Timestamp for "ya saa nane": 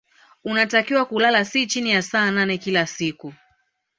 1.91-2.57